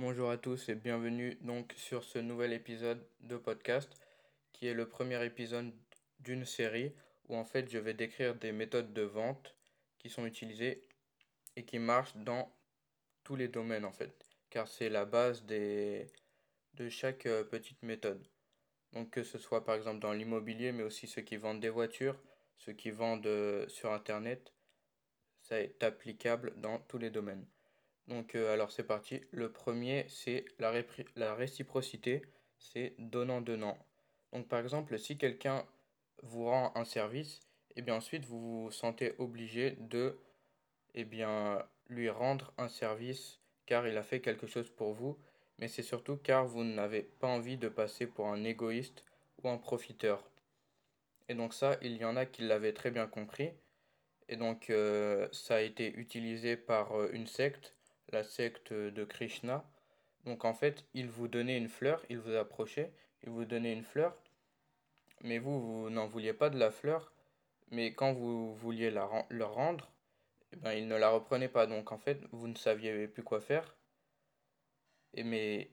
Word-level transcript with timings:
Bonjour 0.00 0.30
à 0.30 0.36
tous 0.38 0.68
et 0.68 0.76
bienvenue 0.76 1.34
donc 1.40 1.74
sur 1.76 2.04
ce 2.04 2.20
nouvel 2.20 2.52
épisode 2.52 3.04
de 3.18 3.36
podcast 3.36 3.90
qui 4.52 4.68
est 4.68 4.72
le 4.72 4.88
premier 4.88 5.24
épisode 5.24 5.72
d'une 6.20 6.44
série 6.44 6.94
où 7.28 7.34
en 7.34 7.44
fait 7.44 7.68
je 7.68 7.78
vais 7.78 7.94
décrire 7.94 8.36
des 8.36 8.52
méthodes 8.52 8.92
de 8.92 9.02
vente 9.02 9.56
qui 9.98 10.08
sont 10.08 10.24
utilisées 10.24 10.86
et 11.56 11.64
qui 11.64 11.80
marchent 11.80 12.14
dans 12.14 12.48
tous 13.24 13.34
les 13.34 13.48
domaines 13.48 13.84
en 13.84 13.90
fait 13.90 14.24
car 14.50 14.68
c'est 14.68 14.88
la 14.88 15.04
base 15.04 15.44
de 15.44 16.06
chaque 16.90 17.26
euh, 17.26 17.42
petite 17.42 17.82
méthode. 17.82 18.24
Donc 18.92 19.10
que 19.10 19.24
ce 19.24 19.36
soit 19.36 19.64
par 19.64 19.74
exemple 19.74 19.98
dans 19.98 20.12
l'immobilier 20.12 20.70
mais 20.70 20.84
aussi 20.84 21.08
ceux 21.08 21.22
qui 21.22 21.38
vendent 21.38 21.58
des 21.58 21.70
voitures, 21.70 22.22
ceux 22.56 22.72
qui 22.72 22.92
vendent 22.92 23.26
euh, 23.26 23.66
sur 23.66 23.92
internet, 23.92 24.54
ça 25.40 25.60
est 25.60 25.82
applicable 25.82 26.54
dans 26.60 26.78
tous 26.78 26.98
les 26.98 27.10
domaines. 27.10 27.44
Donc 28.08 28.34
euh, 28.34 28.52
alors 28.52 28.70
c'est 28.70 28.84
parti. 28.84 29.20
Le 29.30 29.52
premier 29.52 30.06
c'est 30.08 30.44
la, 30.58 31.34
réciprocité, 31.34 32.22
c'est 32.58 32.94
donnant-donnant. 32.98 33.78
Donc 34.32 34.48
par 34.48 34.60
exemple 34.60 34.98
si 34.98 35.18
quelqu'un 35.18 35.64
vous 36.22 36.46
rend 36.46 36.72
un 36.74 36.84
service, 36.84 37.40
et 37.70 37.80
eh 37.80 37.82
bien 37.82 37.96
ensuite 37.96 38.24
vous 38.24 38.64
vous 38.64 38.70
sentez 38.70 39.14
obligé 39.18 39.76
de 39.78 40.18
eh 40.94 41.04
bien, 41.04 41.64
lui 41.88 42.08
rendre 42.10 42.52
un 42.58 42.68
service 42.68 43.40
car 43.66 43.86
il 43.86 43.96
a 43.96 44.02
fait 44.02 44.20
quelque 44.20 44.46
chose 44.46 44.70
pour 44.70 44.94
vous, 44.94 45.18
mais 45.58 45.68
c'est 45.68 45.82
surtout 45.82 46.16
car 46.16 46.46
vous 46.46 46.64
n'avez 46.64 47.02
pas 47.02 47.28
envie 47.28 47.58
de 47.58 47.68
passer 47.68 48.06
pour 48.06 48.28
un 48.28 48.42
égoïste 48.44 49.04
ou 49.42 49.48
un 49.48 49.58
profiteur. 49.58 50.28
Et 51.28 51.34
donc 51.34 51.52
ça, 51.52 51.76
il 51.82 51.98
y 51.98 52.04
en 52.04 52.16
a 52.16 52.24
qui 52.26 52.42
l'avaient 52.42 52.72
très 52.72 52.90
bien 52.90 53.06
compris. 53.06 53.50
Et 54.28 54.36
donc 54.36 54.70
euh, 54.70 55.28
ça 55.32 55.56
a 55.56 55.60
été 55.60 55.92
utilisé 55.94 56.56
par 56.56 56.98
euh, 56.98 57.10
une 57.12 57.26
secte 57.26 57.77
la 58.10 58.24
secte 58.24 58.72
de 58.72 59.04
Krishna. 59.04 59.64
Donc 60.24 60.44
en 60.44 60.54
fait, 60.54 60.84
il 60.94 61.08
vous 61.08 61.28
donnait 61.28 61.58
une 61.58 61.68
fleur, 61.68 62.04
il 62.08 62.18
vous 62.18 62.34
approchait, 62.34 62.92
il 63.22 63.30
vous 63.30 63.44
donnait 63.44 63.72
une 63.72 63.84
fleur, 63.84 64.16
mais 65.22 65.38
vous, 65.38 65.60
vous 65.60 65.90
n'en 65.90 66.06
vouliez 66.06 66.32
pas 66.32 66.50
de 66.50 66.58
la 66.58 66.70
fleur, 66.70 67.12
mais 67.70 67.92
quand 67.92 68.12
vous 68.12 68.54
vouliez 68.54 68.90
la, 68.90 69.08
leur 69.30 69.54
rendre, 69.54 69.90
eh 70.52 70.56
ben, 70.56 70.72
il 70.72 70.88
ne 70.88 70.96
la 70.96 71.10
reprenait 71.10 71.48
pas. 71.48 71.66
Donc 71.66 71.92
en 71.92 71.98
fait, 71.98 72.20
vous 72.32 72.48
ne 72.48 72.54
saviez 72.54 73.08
plus 73.08 73.22
quoi 73.22 73.40
faire. 73.40 73.76
Et 75.14 75.24
mais 75.24 75.70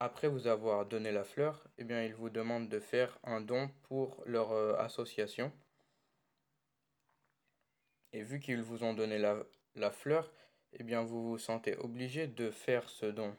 après 0.00 0.28
vous 0.28 0.46
avoir 0.46 0.86
donné 0.86 1.12
la 1.12 1.24
fleur, 1.24 1.66
eh 1.78 1.84
bien, 1.84 2.02
il 2.04 2.14
vous 2.14 2.30
demande 2.30 2.68
de 2.68 2.80
faire 2.80 3.18
un 3.24 3.40
don 3.40 3.70
pour 3.82 4.22
leur 4.26 4.52
euh, 4.52 4.76
association. 4.78 5.52
Et 8.12 8.22
vu 8.22 8.40
qu'ils 8.40 8.62
vous 8.62 8.84
ont 8.84 8.94
donné 8.94 9.18
la 9.18 9.90
fleur, 9.90 10.32
eh 10.72 10.82
bien 10.82 11.02
vous 11.02 11.30
vous 11.30 11.38
sentez 11.38 11.76
obligé 11.76 12.26
de 12.26 12.50
faire 12.50 12.88
ce 12.88 13.06
don. 13.06 13.34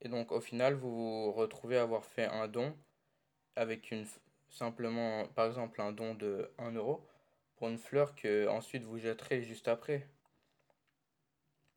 Et 0.00 0.08
donc 0.08 0.32
au 0.32 0.40
final, 0.40 0.74
vous 0.74 0.90
vous 0.90 1.32
retrouvez 1.32 1.78
avoir 1.78 2.04
fait 2.04 2.26
un 2.26 2.48
don 2.48 2.76
avec 3.56 3.90
une 3.90 4.06
simplement 4.50 5.26
par 5.28 5.46
exemple 5.46 5.80
un 5.80 5.92
don 5.92 6.14
de 6.14 6.50
1 6.58 6.72
euro 6.72 7.06
pour 7.56 7.68
une 7.68 7.78
fleur 7.78 8.14
que 8.14 8.48
ensuite 8.48 8.82
vous 8.84 8.98
jetterez 8.98 9.42
juste 9.42 9.68
après. 9.68 10.08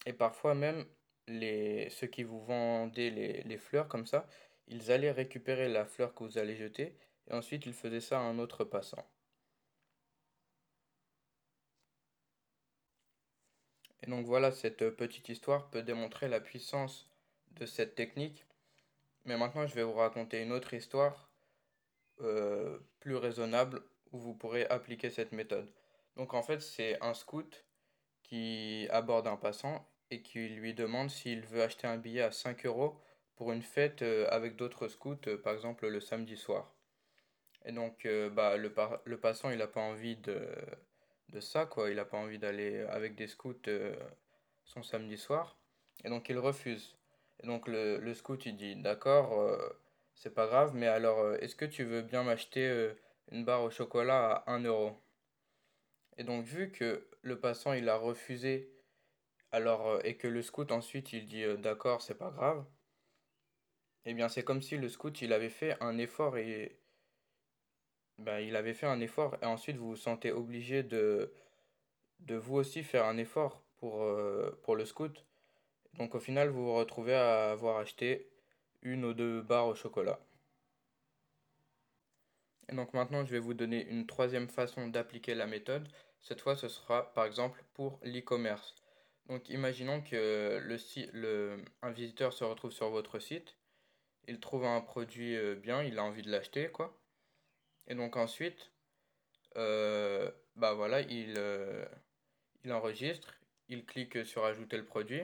Et 0.06 0.14
parfois 0.14 0.56
même 0.56 0.86
ceux 1.28 2.08
qui 2.08 2.24
vous 2.24 2.44
vendaient 2.44 3.44
les 3.46 3.58
fleurs 3.58 3.88
comme 3.88 4.06
ça, 4.06 4.28
ils 4.68 4.92
allaient 4.92 5.12
récupérer 5.12 5.70
la 5.70 5.86
fleur 5.86 6.14
que 6.14 6.24
vous 6.24 6.38
allez 6.38 6.56
jeter 6.56 6.96
et 7.28 7.34
ensuite 7.34 7.66
ils 7.66 7.74
faisaient 7.74 8.02
ça 8.02 8.20
à 8.20 8.24
un 8.24 8.40
autre 8.40 8.64
passant. 8.64 9.06
Et 14.06 14.12
donc 14.12 14.26
voilà, 14.26 14.52
cette 14.52 14.90
petite 14.92 15.30
histoire 15.30 15.70
peut 15.70 15.82
démontrer 15.82 16.28
la 16.28 16.40
puissance 16.40 17.10
de 17.52 17.66
cette 17.66 17.96
technique. 17.96 18.46
Mais 19.26 19.38
maintenant, 19.38 19.66
je 19.66 19.74
vais 19.74 19.84
vous 19.84 19.94
raconter 19.94 20.42
une 20.44 20.52
autre 20.52 20.74
histoire 20.76 21.32
euh, 22.22 22.78
plus 23.00 23.16
raisonnable 23.16 23.82
où 24.12 24.20
vous 24.20 24.36
pourrez 24.36 24.68
appliquer 24.68 25.10
cette 25.10 25.32
méthode. 25.32 25.72
Donc 26.18 26.34
en 26.36 26.44
fait, 26.44 26.62
c'est 26.62 27.02
un 27.02 27.16
scout 27.16 27.66
qui 28.22 28.88
aborde 28.92 29.28
un 29.28 29.38
passant 29.38 29.90
et 30.12 30.22
qui 30.22 30.48
lui 30.50 30.76
demande 30.76 31.10
s'il 31.10 31.42
veut 31.42 31.64
acheter 31.64 31.88
un 31.88 31.98
billet 31.98 32.22
à 32.22 32.32
5 32.32 32.66
euros 32.68 33.02
pour 33.36 33.52
une 33.52 33.64
fête 33.64 34.04
euh, 34.04 34.28
avec 34.30 34.56
d'autres 34.56 34.88
scouts, 34.88 35.18
euh, 35.28 35.38
par 35.38 35.54
exemple 35.54 35.88
le 35.88 36.00
samedi 36.00 36.38
soir. 36.38 36.72
Et 37.66 37.72
donc 37.72 38.08
bah, 38.34 38.58
le 38.58 39.18
passant, 39.18 39.50
il 39.50 39.58
n'a 39.58 39.66
pas 39.66 39.82
envie 39.82 40.18
de 40.18 40.40
de 41.30 41.40
ça, 41.40 41.66
quoi. 41.66 41.90
Il 41.90 41.98
n'a 41.98 42.06
pas 42.06 42.18
envie 42.18 42.40
d'aller 42.40 42.80
avec 42.90 43.16
des 43.16 43.28
scouts 43.28 43.56
euh, 43.68 43.96
son 44.66 44.84
samedi 44.84 45.18
soir. 45.18 45.58
Et 46.04 46.10
donc 46.10 46.30
il 46.30 46.38
refuse. 46.38 46.98
Et 47.42 47.48
donc 47.48 47.68
le, 47.68 48.00
le 48.00 48.14
scout 48.14 48.46
il 48.46 48.56
dit 48.58 48.76
D'accord, 48.76 49.40
euh, 49.40 49.58
c'est 50.16 50.34
pas 50.34 50.48
grave, 50.48 50.74
mais 50.76 50.88
alors 50.88 51.20
euh, 51.20 51.38
est-ce 51.40 51.56
que 51.56 51.66
tu 51.66 51.84
veux 51.84 52.02
bien 52.02 52.24
m'acheter 52.24 52.94
une 53.32 53.46
barre 53.46 53.64
au 53.64 53.70
chocolat 53.70 54.44
à 54.46 54.52
1 54.54 54.64
euro? 54.64 55.02
Et 56.18 56.24
donc 56.24 56.46
vu 56.46 56.72
que 56.72 57.08
le 57.22 57.40
passant 57.40 57.74
il 57.74 57.90
a 57.90 57.98
refusé, 57.98 58.72
alors 59.52 60.00
et 60.06 60.18
que 60.18 60.28
le 60.28 60.42
scout 60.42 60.72
ensuite 60.72 61.14
il 61.14 61.26
dit 61.26 61.46
D'accord, 61.58 62.02
c'est 62.02 62.18
pas 62.18 62.32
grave, 62.32 62.66
et 64.06 64.12
eh 64.12 64.14
bien 64.14 64.30
c'est 64.30 64.44
comme 64.44 64.62
si 64.62 64.78
le 64.78 64.88
scout 64.88 65.20
il 65.22 65.34
avait 65.34 65.50
fait 65.50 65.76
un 65.82 65.98
effort 65.98 66.38
et 66.38 66.80
ben, 68.18 68.40
il 68.40 68.56
avait 68.56 68.74
fait 68.74 68.86
un 68.88 69.00
effort 69.02 69.38
et 69.42 69.46
ensuite 69.46 69.78
vous 69.78 69.90
vous 69.90 69.96
sentez 69.96 70.32
obligé 70.32 70.84
de, 70.84 71.32
de 72.20 72.36
vous 72.36 72.56
aussi 72.56 72.84
faire 72.84 73.06
un 73.06 73.18
effort 73.18 73.64
pour, 73.78 74.04
euh, 74.04 74.60
pour 74.64 74.76
le 74.76 74.86
scout. 74.86 75.26
Donc 75.96 76.16
au 76.16 76.20
final, 76.20 76.50
vous 76.50 76.66
vous 76.66 76.76
retrouvez 76.76 77.14
à 77.16 77.52
avoir 77.52 77.78
acheté 77.78 78.30
une 78.82 79.06
ou 79.06 79.14
deux 79.14 79.42
barres 79.42 79.68
au 79.68 79.76
chocolat. 79.76 80.20
Et 82.70 82.76
donc 82.76 82.94
maintenant, 82.94 83.26
je 83.26 83.32
vais 83.32 83.40
vous 83.40 83.54
donner 83.54 83.86
une 83.88 84.06
troisième 84.08 84.50
façon 84.50 84.88
d'appliquer 84.88 85.36
la 85.36 85.46
méthode. 85.46 85.88
Cette 86.22 86.42
fois, 86.42 86.56
ce 86.56 86.68
sera 86.68 87.14
par 87.14 87.26
exemple 87.26 87.64
pour 87.74 88.00
l'e-commerce. 88.04 88.76
Donc 89.28 89.50
imaginons 89.50 90.02
que 90.02 90.60
le, 90.64 90.78
le, 91.14 91.58
un 91.82 91.92
visiteur 91.92 92.34
se 92.34 92.44
retrouve 92.44 92.72
sur 92.72 92.90
votre 92.90 93.20
site, 93.20 93.56
il 94.28 94.40
trouve 94.40 94.66
un 94.66 94.82
produit 94.82 95.36
euh, 95.36 95.56
bien, 95.56 95.84
il 95.84 96.00
a 96.00 96.04
envie 96.04 96.22
de 96.22 96.32
l'acheter, 96.32 96.70
quoi. 96.70 96.98
Et 97.88 97.96
donc 97.96 98.18
ensuite, 98.18 98.72
euh, 99.58 100.30
bah 100.56 100.74
voilà, 100.74 101.02
il, 101.02 101.36
euh, 101.38 101.86
il 102.64 102.74
enregistre, 102.74 103.34
il 103.70 103.86
clique 103.86 104.26
sur 104.26 104.46
ajouter 104.46 104.78
le 104.78 104.86
produit. 104.86 105.24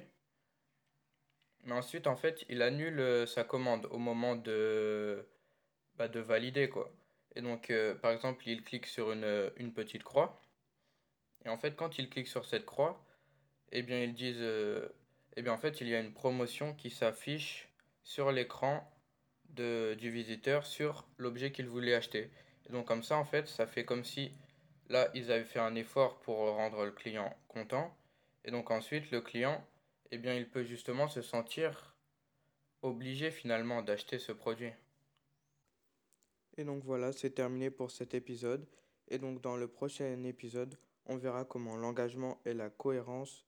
Mais 1.63 1.73
ensuite, 1.73 2.07
en 2.07 2.15
fait, 2.15 2.43
il 2.49 2.61
annule 2.61 2.99
euh, 2.99 3.25
sa 3.25 3.43
commande 3.43 3.87
au 3.91 3.97
moment 3.97 4.35
de, 4.35 5.25
bah, 5.95 6.07
de 6.07 6.19
valider, 6.19 6.69
quoi. 6.69 6.91
Et 7.35 7.41
donc, 7.41 7.71
par 8.01 8.11
exemple, 8.11 8.45
il 8.47 8.61
clique 8.61 8.85
sur 8.85 9.13
une, 9.13 9.51
une, 9.55 9.71
petite 9.71 10.03
croix. 10.03 10.41
Et 11.45 11.49
en 11.49 11.57
fait, 11.57 11.77
quand 11.77 11.97
il 11.97 12.09
clique 12.09 12.27
sur 12.27 12.45
cette 12.45 12.65
croix, 12.65 13.01
eh 13.71 13.83
bien, 13.83 14.01
ils 14.03 14.13
disent, 14.13 14.43
eh 15.37 15.41
bien, 15.41 15.53
en 15.53 15.57
fait, 15.57 15.79
il 15.79 15.87
y 15.87 15.95
a 15.95 16.01
une 16.01 16.13
promotion 16.13 16.73
qui 16.73 16.89
s'affiche 16.89 17.69
sur 18.03 18.33
l'écran 18.33 18.85
du 19.55 20.11
visiteur 20.11 20.65
sur 20.65 21.07
l'objet 21.17 21.51
qu'il 21.53 21.67
voulait 21.67 21.93
acheter. 21.93 22.29
Donc 22.71 22.87
comme 22.87 23.03
ça, 23.03 23.17
en 23.17 23.25
fait, 23.25 23.47
ça 23.47 23.67
fait 23.67 23.85
comme 23.85 24.03
si 24.03 24.31
là, 24.89 25.09
ils 25.13 25.31
avaient 25.31 25.43
fait 25.43 25.59
un 25.59 25.75
effort 25.75 26.19
pour 26.19 26.37
rendre 26.37 26.85
le 26.85 26.91
client 26.91 27.35
content. 27.47 27.95
Et 28.45 28.51
donc 28.51 28.71
ensuite, 28.71 29.11
le 29.11 29.21
client, 29.21 29.63
eh 30.11 30.17
bien, 30.17 30.33
il 30.33 30.49
peut 30.49 30.63
justement 30.63 31.07
se 31.07 31.21
sentir 31.21 31.95
obligé 32.81 33.31
finalement 33.31 33.81
d'acheter 33.81 34.17
ce 34.17 34.31
produit. 34.31 34.71
Et 36.57 36.63
donc 36.63 36.83
voilà, 36.83 37.11
c'est 37.11 37.31
terminé 37.31 37.69
pour 37.69 37.91
cet 37.91 38.13
épisode. 38.13 38.67
Et 39.07 39.17
donc 39.17 39.41
dans 39.41 39.57
le 39.57 39.67
prochain 39.67 40.23
épisode, 40.23 40.75
on 41.05 41.17
verra 41.17 41.45
comment 41.45 41.75
l'engagement 41.75 42.39
et 42.45 42.53
la 42.53 42.69
cohérence 42.69 43.45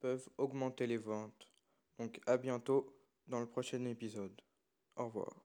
peuvent 0.00 0.28
augmenter 0.38 0.86
les 0.86 0.96
ventes. 0.96 1.48
Donc 1.98 2.20
à 2.26 2.36
bientôt 2.36 2.94
dans 3.28 3.40
le 3.40 3.46
prochain 3.46 3.84
épisode. 3.84 4.40
Au 4.96 5.06
revoir. 5.06 5.41